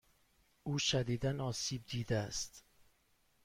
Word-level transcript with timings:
او 0.63 0.77
شدیدا 0.79 1.45
آسیب 1.45 1.85
دیده 1.85 2.17
است. 2.17 2.63